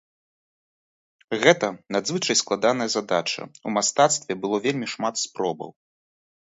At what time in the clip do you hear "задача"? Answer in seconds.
2.97-3.43